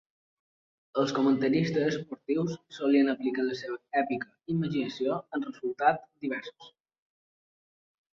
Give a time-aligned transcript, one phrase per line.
[0.99, 6.73] Els comentaristes esportius solien aplicar la seva èpica imaginació amb resultats diversos.